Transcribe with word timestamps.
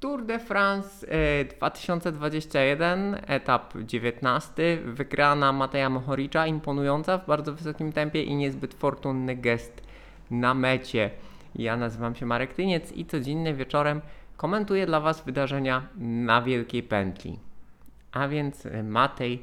Tour 0.00 0.22
de 0.22 0.38
France 0.38 1.06
2021, 1.58 3.16
etap 3.26 3.74
19, 3.76 4.78
wygrana 4.84 5.52
Mateja 5.52 5.90
Mohoricza, 5.90 6.46
imponująca 6.46 7.18
w 7.18 7.26
bardzo 7.26 7.54
wysokim 7.54 7.92
tempie 7.92 8.22
i 8.22 8.34
niezbyt 8.34 8.74
fortunny 8.74 9.36
gest 9.36 9.82
na 10.30 10.54
mecie. 10.54 11.10
Ja 11.54 11.76
nazywam 11.76 12.14
się 12.14 12.26
Marek 12.26 12.54
Tyniec 12.54 12.92
i 12.92 13.06
codziennie 13.06 13.54
wieczorem 13.54 14.00
komentuję 14.36 14.86
dla 14.86 15.00
Was 15.00 15.24
wydarzenia 15.24 15.82
na 15.96 16.42
Wielkiej 16.42 16.82
Pętli. 16.82 17.38
A 18.12 18.28
więc 18.28 18.68
Matej 18.84 19.42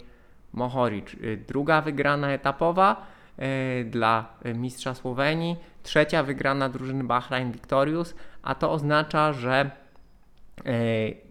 Mohoric, 0.54 1.08
druga 1.48 1.82
wygrana 1.82 2.32
etapowa 2.32 3.06
dla 3.86 4.26
mistrza 4.56 4.94
Słowenii, 4.94 5.58
trzecia 5.84 6.24
wygrana 6.24 6.70
drużyny 6.70 7.04
Bahrain 7.04 7.52
Victorious, 7.52 8.16
a 8.44 8.56
to 8.56 8.72
oznacza, 8.72 9.34
że 9.34 9.72
E, 9.72 9.85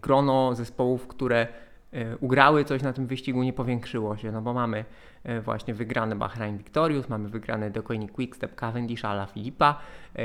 grono 0.03 0.55
zespołów, 0.55 1.07
które 1.07 1.47
e, 1.93 2.17
ugrały 2.17 2.65
coś 2.65 2.83
na 2.83 2.93
tym 2.93 3.07
wyścigu 3.07 3.43
nie 3.43 3.53
powiększyło 3.53 4.17
się, 4.17 4.33
no 4.33 4.43
bo 4.43 4.55
mamy 4.55 4.85
e, 5.25 5.41
właśnie 5.41 5.75
wygrany 5.75 6.17
Bahrain 6.17 6.59
Victorious, 6.59 7.09
mamy 7.09 7.29
wygrany 7.29 7.71
dokładnie 7.71 8.09
Quickstep 8.09 8.55
Cavendish 8.55 9.05
Ala 9.05 9.27
Filipa, 9.27 9.81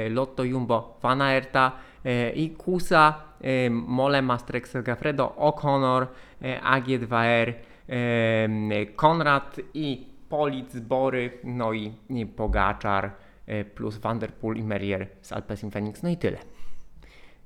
Lotto 0.09 0.44
Jumbo 0.44 0.98
Van 1.02 1.22
Aerta 1.22 1.72
i 2.36 2.50
Kusa, 2.50 3.14
Mole 3.72 4.22
Mastrex 4.22 4.73
Gafredo, 4.84 5.36
O'Connor, 5.38 6.08
AG2R, 6.42 7.54
Konrad 8.95 9.59
i 9.73 10.08
Polic, 10.30 10.76
Bory, 10.80 11.31
no 11.44 11.73
i 11.73 11.94
Pogaczar 12.36 13.12
plus 13.76 13.98
Vanderpool 13.98 14.58
i 14.58 14.64
Merrier 14.64 15.08
z 15.22 15.31
Alpecin 15.34 15.72
Phoenix, 15.72 16.04
no 16.04 16.09
i 16.09 16.18
tyle. 16.18 16.38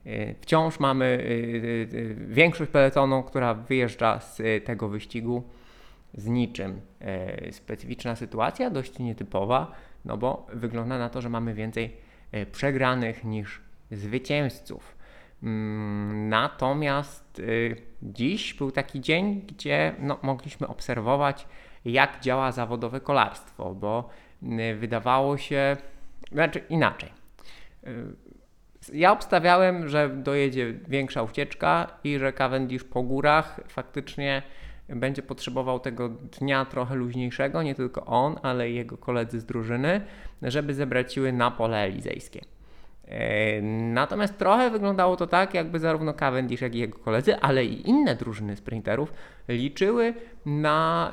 E, 0.05 0.33
wciąż 0.41 0.79
mamy 0.79 1.05
e, 1.05 1.99
e, 1.99 2.13
większość 2.27 2.71
peletonu, 2.71 3.23
która 3.23 3.53
wyjeżdża 3.53 4.19
z 4.19 4.41
tego 4.65 4.89
wyścigu 4.89 5.43
z 6.13 6.27
niczym. 6.27 6.81
Specyficzna 7.51 8.15
sytuacja, 8.15 8.69
dość 8.69 8.99
nietypowa, 8.99 9.71
no 10.05 10.17
bo 10.17 10.47
wygląda 10.53 10.97
na 10.97 11.09
to, 11.09 11.21
że 11.21 11.29
mamy 11.29 11.53
więcej 11.53 11.97
przegranych 12.51 13.23
niż 13.23 13.61
zwycięzców. 13.91 14.97
Mm, 15.43 16.29
natomiast 16.29 17.41
dziś 18.01 18.53
był 18.53 18.71
taki 18.71 19.01
dzień, 19.01 19.41
gdzie 19.47 19.95
no, 19.99 20.19
mogliśmy 20.21 20.67
obserwować, 20.67 21.47
jak 21.85 22.19
działa 22.19 22.51
zawodowe 22.51 22.99
kolarstwo, 22.99 23.75
bo 23.75 24.09
wydawało 24.79 25.37
się, 25.37 25.77
znaczy 26.31 26.61
inaczej 26.69 27.09
ja 28.93 29.11
obstawiałem, 29.11 29.89
że 29.89 30.09
dojedzie 30.09 30.73
większa 30.87 31.23
ucieczka 31.23 31.87
i 32.03 32.19
że 32.19 32.33
Cavendish 32.33 32.83
po 32.83 33.03
górach 33.03 33.59
faktycznie 33.67 34.41
będzie 34.89 35.21
potrzebował 35.21 35.79
tego 35.79 36.09
dnia 36.09 36.65
trochę 36.65 36.95
luźniejszego, 36.95 37.63
nie 37.63 37.75
tylko 37.75 38.05
on, 38.05 38.35
ale 38.41 38.71
i 38.71 38.75
jego 38.75 38.97
koledzy 38.97 39.39
z 39.39 39.45
drużyny, 39.45 40.01
żeby 40.41 40.73
zebrać 40.73 41.13
siły 41.13 41.31
na 41.31 41.51
pole 41.51 41.77
elizejskie. 41.77 42.41
E, 43.07 43.61
natomiast 43.93 44.37
trochę 44.37 44.69
wyglądało 44.69 45.15
to 45.15 45.27
tak, 45.27 45.53
jakby 45.53 45.79
zarówno 45.79 46.13
Cavendish, 46.13 46.61
jak 46.61 46.75
i 46.75 46.79
jego 46.79 46.99
koledzy, 46.99 47.39
ale 47.39 47.65
i 47.65 47.89
inne 47.89 48.15
drużyny 48.15 48.55
sprinterów 48.55 49.13
liczyły 49.47 50.13
na, 50.45 51.11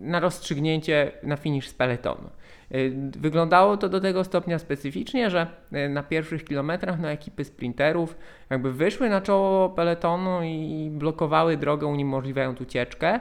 na 0.00 0.20
rozstrzygnięcie 0.20 1.12
na 1.22 1.36
finisz 1.36 1.68
z 1.68 1.74
peletonu. 1.74 2.30
Y, 2.74 2.92
wyglądało 3.18 3.76
to 3.76 3.88
do 3.88 4.00
tego 4.00 4.24
stopnia 4.24 4.58
specyficznie, 4.58 5.30
że 5.30 5.46
y, 5.72 5.88
na 5.88 6.02
pierwszych 6.02 6.44
kilometrach 6.44 7.00
no, 7.00 7.08
ekipy 7.08 7.44
sprinterów 7.44 8.16
jakby 8.50 8.72
wyszły 8.72 9.08
na 9.08 9.20
czoło 9.20 9.68
peletonu 9.68 10.42
i 10.42 10.88
blokowały 10.92 11.56
drogę, 11.56 11.86
uniemożliwiając 11.86 12.60
ucieczkę. 12.60 13.20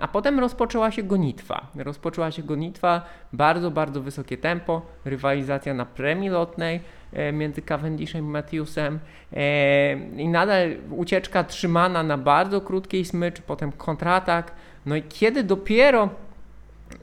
A 0.00 0.08
potem 0.08 0.40
rozpoczęła 0.40 0.90
się 0.90 1.02
gonitwa. 1.02 1.66
Rozpoczęła 1.76 2.30
się 2.30 2.42
gonitwa, 2.42 3.06
bardzo, 3.32 3.70
bardzo 3.70 4.00
wysokie 4.00 4.36
tempo, 4.36 4.82
rywalizacja 5.04 5.74
na 5.74 5.86
premii 5.86 6.28
lotnej 6.28 6.80
e, 7.12 7.32
między 7.32 7.62
Cavendishem 7.62 8.24
i 8.24 8.28
Matthewsem 8.28 8.98
e, 9.32 9.92
i 9.96 10.28
nadal 10.28 10.76
ucieczka 10.90 11.44
trzymana 11.44 12.02
na 12.02 12.18
bardzo 12.18 12.60
krótkiej 12.60 13.04
smycz, 13.04 13.40
potem 13.40 13.72
kontratak. 13.72 14.52
No 14.86 14.96
i 14.96 15.02
kiedy 15.02 15.44
dopiero 15.44 16.08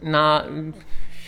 na 0.03 0.43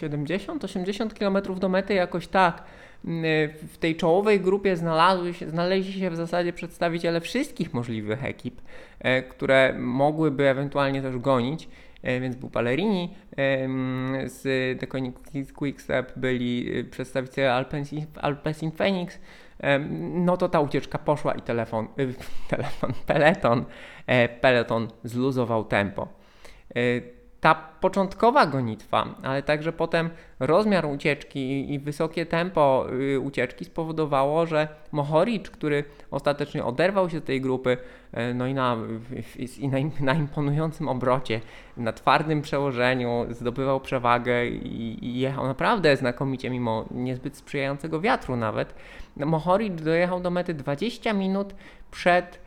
70-80 0.01 1.13
km 1.13 1.59
do 1.59 1.69
mety 1.69 1.93
jakoś 1.93 2.27
tak. 2.27 2.63
Mm, 3.05 3.23
w 3.67 3.77
tej 3.77 3.95
czołowej 3.95 4.39
grupie 4.39 4.77
znalazły 4.77 5.33
się, 5.33 5.49
znaleźli 5.49 5.93
się 5.93 6.09
w 6.09 6.15
zasadzie 6.15 6.53
przedstawiciele 6.53 7.21
wszystkich 7.21 7.73
możliwych 7.73 8.25
ekip, 8.25 8.61
e, 8.99 9.23
które 9.23 9.73
mogłyby 9.79 10.49
ewentualnie 10.49 11.01
też 11.01 11.17
gonić. 11.17 11.69
E, 12.03 12.19
więc 12.19 12.35
był 12.35 12.49
Palerini, 12.49 13.13
z 14.25 14.41
The 14.79 14.87
Quickstep 15.53 16.13
byli 16.15 16.79
e, 16.79 16.83
przedstawiciele 16.83 17.53
Alpecin, 17.53 18.05
Alpecin 18.21 18.71
Phoenix, 18.71 19.19
no 19.99 20.37
to 20.37 20.49
ta 20.49 20.59
ucieczka 20.59 20.97
poszła 20.97 21.33
i 21.33 21.41
telefon, 21.41 21.87
telefon, 22.49 22.93
peleton, 23.05 23.65
peleton 24.41 24.87
zluzował 25.03 25.63
tempo 25.63 26.07
ta 27.43 27.55
początkowa 27.55 28.45
gonitwa, 28.45 29.05
ale 29.23 29.43
także 29.43 29.73
potem 29.73 30.09
rozmiar 30.39 30.85
ucieczki 30.85 31.73
i 31.73 31.79
wysokie 31.79 32.25
tempo 32.25 32.85
y, 33.13 33.19
ucieczki 33.19 33.65
spowodowało, 33.65 34.45
że 34.45 34.67
Mohoric, 34.91 35.49
który 35.49 35.83
ostatecznie 36.11 36.65
oderwał 36.65 37.09
się 37.09 37.19
z 37.19 37.23
tej 37.23 37.41
grupy, 37.41 37.77
e, 38.11 38.33
no 38.33 38.47
i 38.47 38.53
na, 38.53 38.77
i 39.59 39.67
na, 39.67 39.77
na 39.99 40.13
imponującym 40.13 40.87
obrocie, 40.87 41.41
na 41.77 41.93
twardym 41.93 42.41
przełożeniu 42.41 43.25
zdobywał 43.29 43.79
przewagę 43.79 44.47
i, 44.47 45.05
i 45.05 45.19
jechał 45.19 45.47
naprawdę 45.47 45.97
znakomicie, 45.97 46.49
mimo 46.49 46.85
niezbyt 46.91 47.37
sprzyjającego 47.37 48.01
wiatru 48.01 48.35
nawet. 48.35 48.75
Mohoric 49.17 49.81
dojechał 49.81 50.19
do 50.19 50.31
mety 50.31 50.53
20 50.53 51.13
minut 51.13 51.55
przed 51.91 52.42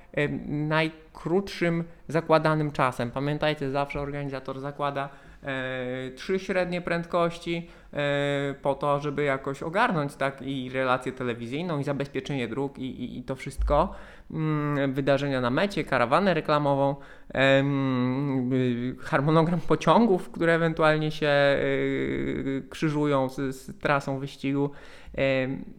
najkrótszym 0.46 1.84
zakładanym 2.08 2.72
czasem. 2.72 3.10
Pamiętajcie, 3.10 3.70
zawsze 3.70 4.00
organizator 4.00 4.60
zakłada 4.60 5.08
e, 5.42 6.10
trzy 6.10 6.38
średnie 6.38 6.80
prędkości 6.80 7.68
e, 7.92 8.54
po 8.62 8.74
to, 8.74 9.00
żeby 9.00 9.24
jakoś 9.24 9.62
ogarnąć 9.62 10.14
tak 10.14 10.42
i 10.42 10.70
relację 10.70 11.12
telewizyjną 11.12 11.78
i 11.78 11.84
zabezpieczenie 11.84 12.48
dróg 12.48 12.78
i, 12.78 13.04
i, 13.04 13.18
i 13.18 13.22
to 13.22 13.36
wszystko. 13.36 13.94
Mm, 14.30 14.92
wydarzenia 14.92 15.40
na 15.40 15.50
mecie, 15.50 15.84
karawanę 15.84 16.34
reklamową, 16.34 16.96
e, 17.34 17.64
harmonogram 19.00 19.60
pociągów, 19.60 20.30
które 20.30 20.54
ewentualnie 20.54 21.10
się 21.10 21.28
e, 21.28 21.58
krzyżują 22.70 23.28
z, 23.28 23.56
z 23.56 23.78
trasą 23.78 24.18
wyścigu. 24.18 24.70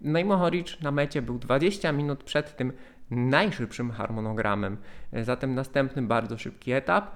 No 0.02 0.20
i 0.20 0.26
Mohoric 0.26 0.82
na 0.82 0.92
mecie 0.92 1.22
był 1.22 1.40
20 1.40 1.92
minut 1.92 2.24
przed 2.24 2.56
tym 2.56 2.74
najszybszym 3.12 3.92
harmonogramem. 3.92 4.78
Zatem 5.14 5.56
następny 5.56 6.02
bardzo 6.02 6.38
szybki 6.38 6.72
etap. 6.72 7.12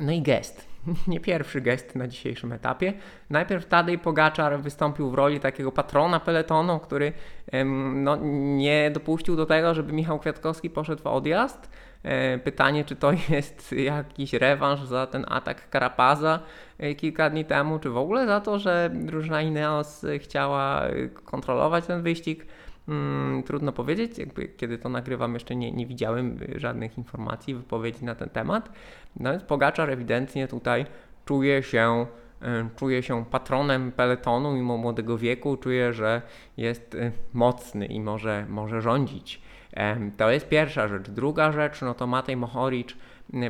No 0.00 0.12
i 0.12 0.22
gest. 0.22 0.72
Nie 1.08 1.20
pierwszy 1.20 1.60
gest 1.60 1.96
na 1.96 2.08
dzisiejszym 2.08 2.52
etapie. 2.52 2.92
Najpierw 3.30 3.66
Tadej 3.66 3.98
Pogaczar 3.98 4.60
wystąpił 4.60 5.10
w 5.10 5.14
roli 5.14 5.40
takiego 5.40 5.72
patrona 5.72 6.20
peletonu, 6.20 6.80
który 6.80 7.12
no, 7.94 8.16
nie 8.56 8.90
dopuścił 8.90 9.36
do 9.36 9.46
tego, 9.46 9.74
żeby 9.74 9.92
Michał 9.92 10.18
Kwiatkowski 10.18 10.70
poszedł 10.70 11.02
w 11.02 11.06
odjazd. 11.06 11.70
E, 12.02 12.38
pytanie, 12.38 12.84
czy 12.84 12.96
to 12.96 13.12
jest 13.28 13.72
jakiś 13.72 14.32
rewanż 14.32 14.80
za 14.80 15.06
ten 15.06 15.24
atak 15.28 15.70
Karapaza 15.70 16.40
e, 16.78 16.94
kilka 16.94 17.30
dni 17.30 17.44
temu, 17.44 17.78
czy 17.78 17.90
w 17.90 17.96
ogóle 17.96 18.26
za 18.26 18.40
to, 18.40 18.58
że 18.58 18.90
drużyna 18.94 19.42
Ineos 19.42 20.06
chciała 20.18 20.82
kontrolować 21.24 21.86
ten 21.86 22.02
wyścig. 22.02 22.46
Hmm, 22.86 23.42
trudno 23.42 23.72
powiedzieć, 23.72 24.18
jakby 24.18 24.48
kiedy 24.48 24.78
to 24.78 24.88
nagrywam 24.88 25.34
jeszcze 25.34 25.56
nie, 25.56 25.72
nie 25.72 25.86
widziałem 25.86 26.38
żadnych 26.56 26.98
informacji, 26.98 27.54
wypowiedzi 27.54 28.04
na 28.04 28.14
ten 28.14 28.28
temat. 28.28 28.72
No 29.16 29.30
więc 29.30 29.42
Pogaczar 29.42 29.90
ewidentnie 29.90 30.48
tutaj 30.48 30.86
czuje 31.24 31.62
się, 31.62 32.06
e, 32.42 32.68
czuje 32.76 33.02
się 33.02 33.24
patronem 33.24 33.92
peletonu 33.92 34.52
mimo 34.52 34.76
młodego 34.76 35.18
wieku, 35.18 35.56
czuje, 35.56 35.92
że 35.92 36.22
jest 36.56 36.94
e, 36.94 37.12
mocny 37.32 37.86
i 37.86 38.00
może, 38.00 38.46
może 38.48 38.80
rządzić. 38.80 39.42
To 40.16 40.30
jest 40.30 40.48
pierwsza 40.48 40.88
rzecz. 40.88 41.10
Druga 41.10 41.52
rzecz, 41.52 41.80
no 41.80 41.94
to 41.94 42.06
Matej 42.06 42.36
Mohoric 42.36 42.88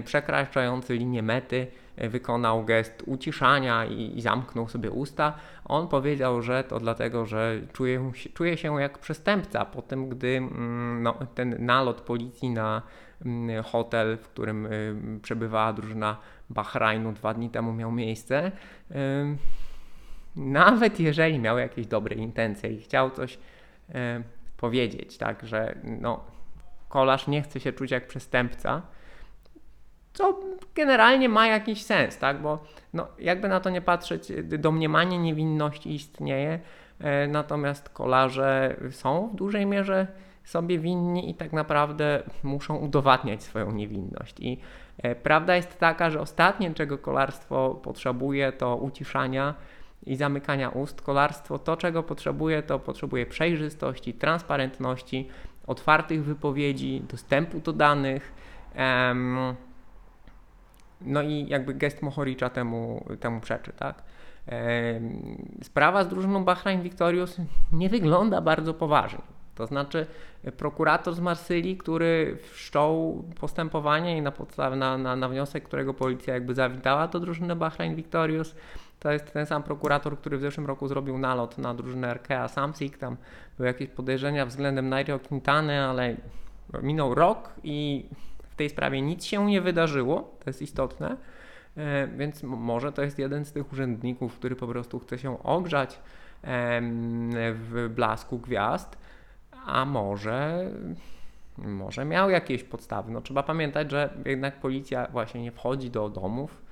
przekraczający 0.04 0.94
linię 0.94 1.22
mety 1.22 1.66
wykonał 1.96 2.64
gest 2.64 3.02
uciszania 3.06 3.84
i, 3.84 4.18
i, 4.18 4.22
zamknął 4.22 4.68
sobie 4.68 4.90
usta. 4.90 5.34
On 5.64 5.88
powiedział, 5.88 6.42
że 6.42 6.64
to 6.64 6.80
dlatego, 6.80 7.26
że 7.26 7.60
czuje, 7.72 8.12
czuje 8.34 8.56
się 8.56 8.80
jak 8.80 8.98
przestępca 8.98 9.64
po 9.64 9.82
tym, 9.82 10.08
gdy 10.08 10.28
mm, 10.28 11.02
no, 11.02 11.14
ten 11.34 11.56
nalot 11.58 12.00
policji 12.00 12.50
na 12.50 12.82
mm, 13.24 13.62
hotel, 13.62 14.16
w 14.16 14.28
którym 14.28 14.66
y, 14.66 15.20
przebywała 15.22 15.72
drużyna 15.72 16.16
Bahrajnu 16.50 17.12
dwa 17.12 17.34
dni 17.34 17.50
temu 17.50 17.72
miał 17.72 17.92
miejsce. 17.92 18.52
Nawet 20.36 21.00
jeżeli 21.00 21.38
miał 21.38 21.58
jakieś 21.58 21.86
dobre 21.86 22.16
intencje 22.16 22.70
i 22.70 22.80
chciał 22.80 23.10
coś 23.10 23.38
powiedzieć, 24.56 25.18
tak, 25.18 25.46
że 25.46 25.74
no, 25.84 26.24
kolarz 26.88 27.26
nie 27.26 27.42
chce 27.42 27.60
się 27.60 27.72
czuć 27.72 27.90
jak 27.90 28.06
przestępca, 28.06 28.82
co 30.12 30.40
generalnie 30.74 31.28
ma 31.28 31.46
jakiś 31.46 31.84
sens, 31.84 32.18
tak? 32.18 32.42
Bo 32.42 32.58
no, 32.92 33.06
jakby 33.18 33.48
na 33.48 33.60
to 33.60 33.70
nie 33.70 33.80
patrzeć, 33.80 34.32
domniemanie 34.42 35.18
niewinności 35.18 35.94
istnieje, 35.94 36.60
e, 37.00 37.26
natomiast 37.26 37.88
kolarze 37.88 38.76
są 38.90 39.28
w 39.28 39.34
dużej 39.34 39.66
mierze 39.66 40.06
sobie 40.44 40.78
winni 40.78 41.30
i 41.30 41.34
tak 41.34 41.52
naprawdę 41.52 42.22
muszą 42.42 42.76
udowadniać 42.76 43.42
swoją 43.42 43.72
niewinność. 43.72 44.40
I 44.40 44.60
e, 44.98 45.14
prawda 45.14 45.56
jest 45.56 45.78
taka, 45.78 46.10
że 46.10 46.20
ostatnie, 46.20 46.74
czego 46.74 46.98
kolarstwo 46.98 47.80
potrzebuje, 47.82 48.52
to 48.52 48.76
uciszania 48.76 49.54
i 50.06 50.16
zamykania 50.16 50.68
ust. 50.68 51.02
Kolarstwo 51.02 51.58
to, 51.58 51.76
czego 51.76 52.02
potrzebuje, 52.02 52.62
to 52.62 52.78
potrzebuje 52.78 53.26
przejrzystości, 53.26 54.14
transparentności, 54.14 55.28
otwartych 55.66 56.24
wypowiedzi, 56.24 57.02
dostępu 57.10 57.60
do 57.60 57.72
danych. 57.72 58.32
Em, 58.74 59.38
no 61.04 61.22
i 61.22 61.46
jakby 61.48 61.74
gest 61.74 62.02
Mohoricza 62.02 62.50
temu, 62.50 63.04
temu 63.20 63.40
przeczy, 63.40 63.72
tak? 63.72 64.02
Sprawa 65.62 66.04
z 66.04 66.08
drużyną 66.08 66.44
Bahrain 66.44 66.82
Victorious 66.82 67.36
nie 67.72 67.88
wygląda 67.88 68.40
bardzo 68.40 68.74
poważnie. 68.74 69.22
To 69.54 69.66
znaczy, 69.66 70.06
prokurator 70.56 71.14
z 71.14 71.20
Marsylii, 71.20 71.76
który 71.76 72.38
wszczął 72.50 73.22
postępowanie 73.40 74.18
i 74.18 74.22
na, 74.22 74.32
podstawie, 74.32 74.76
na, 74.76 74.98
na, 74.98 75.16
na 75.16 75.28
wniosek, 75.28 75.64
którego 75.64 75.94
policja 75.94 76.34
jakby 76.34 76.54
zawitała 76.54 77.08
do 77.08 77.20
drużyny 77.20 77.56
Bahrain 77.56 77.94
Victorious, 77.94 78.54
to 78.98 79.12
jest 79.12 79.32
ten 79.32 79.46
sam 79.46 79.62
prokurator, 79.62 80.18
który 80.18 80.38
w 80.38 80.40
zeszłym 80.40 80.66
roku 80.66 80.88
zrobił 80.88 81.18
nalot 81.18 81.58
na 81.58 81.74
drużynę 81.74 82.10
Arkea 82.10 82.48
Samsic. 82.48 82.98
Tam 82.98 83.16
były 83.56 83.66
jakieś 83.66 83.88
podejrzenia 83.88 84.46
względem 84.46 84.88
Nairo 84.88 85.18
Quintany, 85.18 85.80
ale 85.80 86.16
minął 86.82 87.14
rok 87.14 87.52
i 87.64 88.06
w 88.52 88.54
tej 88.56 88.70
sprawie 88.70 89.02
nic 89.02 89.24
się 89.24 89.46
nie 89.46 89.60
wydarzyło, 89.60 90.36
to 90.44 90.50
jest 90.50 90.62
istotne, 90.62 91.16
e, 91.76 92.06
więc 92.06 92.42
może 92.42 92.92
to 92.92 93.02
jest 93.02 93.18
jeden 93.18 93.44
z 93.44 93.52
tych 93.52 93.72
urzędników, 93.72 94.34
który 94.34 94.56
po 94.56 94.66
prostu 94.66 94.98
chce 94.98 95.18
się 95.18 95.42
ogrzać 95.42 96.00
w 97.54 97.90
blasku 97.94 98.38
gwiazd, 98.38 98.98
a 99.66 99.84
może, 99.84 100.70
może 101.58 102.04
miał 102.04 102.30
jakieś 102.30 102.64
podstawy. 102.64 103.12
No, 103.12 103.20
trzeba 103.20 103.42
pamiętać, 103.42 103.90
że 103.90 104.14
jednak 104.26 104.60
policja 104.60 105.06
właśnie 105.12 105.42
nie 105.42 105.52
wchodzi 105.52 105.90
do 105.90 106.08
domów. 106.08 106.62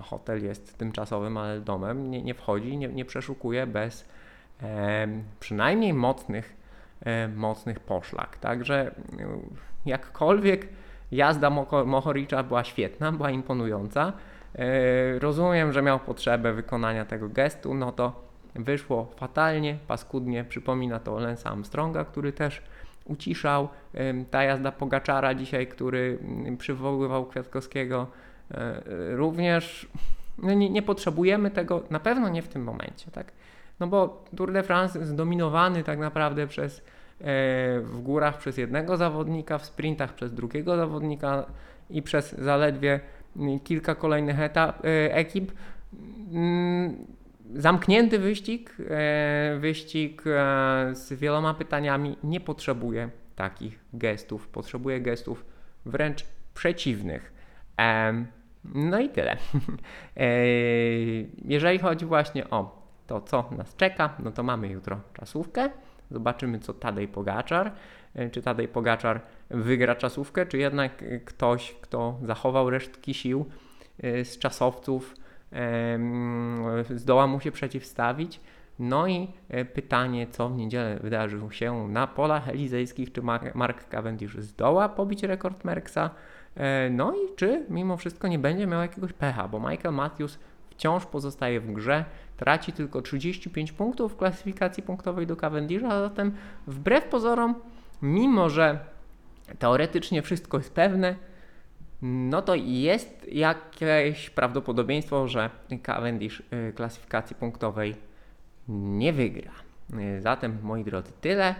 Hotel 0.00 0.44
jest 0.44 0.78
tymczasowym, 0.78 1.36
ale 1.36 1.60
domem 1.60 2.10
nie, 2.10 2.22
nie 2.22 2.34
wchodzi, 2.34 2.76
nie, 2.76 2.88
nie 2.88 3.04
przeszukuje 3.04 3.66
bez 3.66 4.08
e, 4.62 5.08
przynajmniej 5.40 5.94
mocnych, 5.94 6.56
e, 7.00 7.28
mocnych 7.28 7.80
poszlak. 7.80 8.36
Także 8.36 8.94
jakkolwiek 9.86 10.68
Jazda 11.12 11.50
Mohoricza 11.86 12.42
była 12.42 12.64
świetna, 12.64 13.12
była 13.12 13.30
imponująca. 13.30 14.12
E, 14.54 15.18
rozumiem, 15.18 15.72
że 15.72 15.82
miał 15.82 16.00
potrzebę 16.00 16.52
wykonania 16.52 17.04
tego 17.04 17.28
gestu, 17.28 17.74
no 17.74 17.92
to 17.92 18.26
wyszło 18.54 19.10
fatalnie, 19.16 19.78
paskudnie. 19.86 20.44
Przypomina 20.44 20.98
to 21.00 21.18
Lensa 21.18 21.50
Armstronga, 21.50 22.04
który 22.04 22.32
też 22.32 22.62
uciszał. 23.04 23.68
Ta 24.30 24.42
jazda 24.42 24.72
Pogaczara 24.72 25.34
dzisiaj, 25.34 25.66
który 25.66 26.18
mm, 26.22 26.56
przywoływał 26.56 27.26
Kwiatkowskiego, 27.26 28.06
e, 28.50 28.82
również 29.16 29.88
no 30.38 30.54
nie, 30.54 30.70
nie, 30.70 30.82
potrzebujemy 30.82 31.50
tego, 31.50 31.82
na 31.90 32.00
pewno 32.00 32.28
nie 32.28 32.42
w 32.42 32.48
tym 32.48 32.64
momencie, 32.64 33.10
tak? 33.10 33.32
No 33.80 33.86
bo 33.86 34.24
Tour 34.36 34.52
de 34.52 34.62
France 34.62 35.06
zdominowany 35.06 35.82
tak 35.82 35.98
naprawdę 35.98 36.46
przez 36.46 36.82
E, 36.82 36.95
w 37.82 38.00
górach 38.02 38.38
przez 38.38 38.58
jednego 38.58 38.96
zawodnika, 38.96 39.58
w 39.58 39.64
sprintach 39.64 40.14
przez 40.14 40.34
drugiego 40.34 40.76
zawodnika 40.76 41.46
i 41.90 42.02
przez 42.02 42.32
zaledwie 42.32 43.00
kilka 43.64 43.94
kolejnych 43.94 44.40
etap, 44.40 44.84
e, 44.84 45.14
ekip. 45.14 45.52
Mm, 46.32 47.06
zamknięty 47.54 48.18
wyścig, 48.18 48.76
e, 48.90 49.56
wyścig 49.60 50.22
z 50.92 51.12
wieloma 51.12 51.54
pytaniami 51.54 52.16
nie 52.24 52.40
potrzebuje 52.40 53.10
takich 53.36 53.78
gestów, 53.92 54.48
potrzebuje 54.48 55.00
gestów 55.00 55.44
wręcz 55.86 56.24
przeciwnych. 56.54 57.32
No 58.74 59.00
i 59.00 59.08
tyle. 59.08 59.36
Jeżeli 61.44 61.78
chodzi 61.78 62.06
właśnie 62.06 62.50
o 62.50 62.82
to, 63.06 63.20
co 63.20 63.50
nas 63.58 63.76
czeka, 63.76 64.16
no 64.18 64.32
to 64.32 64.42
mamy 64.42 64.68
jutro 64.68 65.00
czasówkę. 65.12 65.70
Zobaczymy, 66.10 66.58
co 66.58 66.74
Tadej 66.74 67.08
Pogaczar. 67.08 67.72
E, 68.16 68.30
czy 68.30 68.42
Tadej 68.42 68.68
Pogaczar 68.68 69.20
wygra 69.50 69.94
czasówkę, 69.94 70.46
czy 70.46 70.58
jednak 70.58 71.04
ktoś, 71.24 71.76
kto 71.80 72.18
zachował 72.22 72.70
resztki 72.70 73.14
sił 73.14 73.46
e, 74.02 74.24
z 74.24 74.38
czasowców, 74.38 75.14
zdoła 76.90 77.26
mu 77.26 77.40
się 77.40 77.52
przeciwstawić. 77.52 78.40
No 78.78 79.06
i 79.06 79.28
e, 79.48 79.64
pytanie, 79.64 80.26
co 80.26 80.48
w 80.48 80.56
niedzielę 80.56 80.98
wydarzy 81.02 81.40
się 81.50 81.88
na 81.88 82.06
polach 82.06 82.48
elizejskich, 82.48 83.12
czy 83.12 83.22
Mark 83.54 83.88
Cavendish 83.88 84.36
zdoła 84.38 84.88
pobić 84.88 85.22
rekord 85.22 85.64
Merksa, 85.64 86.10
no 86.90 87.12
i 87.14 87.36
czy 87.36 87.66
mimo 87.70 87.96
wszystko 87.96 88.28
nie 88.28 88.38
będzie 88.38 88.66
miał 88.66 88.80
jakiegoś 88.80 89.12
pecha, 89.12 89.48
bo 89.48 89.70
Michael 89.70 89.94
Matthews 89.94 90.38
wciąż 90.76 91.06
pozostaje 91.06 91.60
w 91.60 91.72
grze, 91.72 92.04
traci 92.36 92.72
tylko 92.72 93.02
35 93.02 93.72
punktów 93.72 94.12
w 94.12 94.16
klasyfikacji 94.16 94.82
punktowej 94.82 95.26
do 95.26 95.36
Cavendisha, 95.36 95.88
a 95.88 96.00
zatem 96.00 96.32
wbrew 96.66 97.04
pozorom, 97.04 97.54
mimo 98.02 98.50
że 98.50 98.78
teoretycznie 99.58 100.22
wszystko 100.22 100.58
jest 100.58 100.74
pewne, 100.74 101.16
no 102.02 102.42
to 102.42 102.54
jest 102.54 103.32
jakieś 103.32 104.30
prawdopodobieństwo, 104.30 105.28
że 105.28 105.50
Cavendish 105.82 106.42
y, 106.68 106.72
klasyfikacji 106.72 107.36
punktowej 107.36 107.94
nie 108.68 109.12
wygra. 109.12 109.52
Y, 110.18 110.20
zatem, 110.20 110.58
moi 110.62 110.84
drodzy, 110.84 111.12
tyle. 111.20 111.54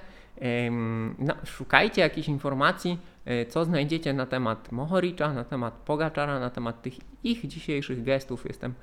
No, 1.18 1.34
szukajcie 1.44 2.02
jakichś 2.02 2.28
informacji, 2.28 2.98
y, 3.26 3.46
co 3.46 3.64
znajdziecie 3.64 4.12
na 4.12 4.26
temat 4.26 4.72
Mohoricza, 4.72 5.32
na 5.32 5.44
temat 5.44 5.74
Pogaczara, 5.74 6.40
na 6.40 6.50
temat 6.50 6.82
tych 6.82 6.94
ich 7.24 7.46
dzisiejszych 7.46 8.04
gestów. 8.04 8.44
Jestem 8.44 8.74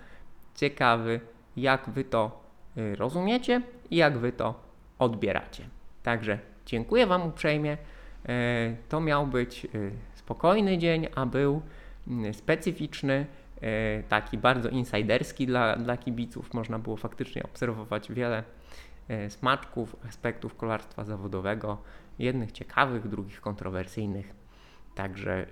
ciekawy, 0.56 1.20
jak 1.58 1.90
Wy 1.90 2.04
to 2.04 2.44
y, 2.78 2.96
rozumiecie 2.96 3.62
i 3.92 3.96
jak 3.96 4.18
Wy 4.18 4.32
to 4.32 4.54
odbieracie. 5.00 5.64
Także 6.04 6.40
dziękuję 6.66 7.08
Wam 7.08 7.28
uprzejmie. 7.28 7.78
E, 8.26 8.76
to 8.90 9.02
miał 9.02 9.28
być 9.28 9.66
y, 9.66 9.92
spokojny 10.16 10.78
dzień, 10.78 11.08
a 11.16 11.26
był 11.26 11.62
mm, 12.08 12.34
specyficzny, 12.34 13.26
taki 14.10 14.38
bardzo 14.38 14.70
insiderski 14.70 15.48
dla, 15.48 15.76
dla 15.76 15.98
kibiców. 15.98 16.54
Można 16.54 16.80
było 16.80 16.98
faktycznie 16.98 17.44
obserwować 17.44 18.12
wiele 18.12 18.44
smaczków, 19.30 19.96
aspektów 20.08 20.56
kolarstwa 20.56 21.04
zawodowego, 21.04 21.78
jednych 22.20 22.52
ciekawych, 22.52 23.08
drugich 23.08 23.42
kontrowersyjnych. 23.42 24.34
Także 24.96 25.46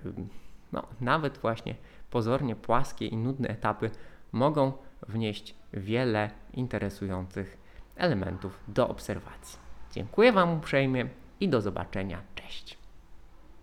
no, 0.72 0.82
nawet 1.00 1.38
właśnie 1.38 1.74
pozornie 2.10 2.56
płaskie 2.56 3.06
i 3.06 3.16
nudne 3.16 3.48
etapy 3.48 3.90
mogą 4.32 4.72
wnieść 5.08 5.54
wiele 5.72 6.30
interesujących 6.52 7.58
elementów 7.96 8.60
do 8.68 8.88
obserwacji. 8.88 9.58
Dziękuję 9.92 10.32
Wam 10.32 10.58
uprzejmie 10.58 11.08
i 11.40 11.48
do 11.48 11.60
zobaczenia. 11.60 12.22
Cześć. 12.34 12.81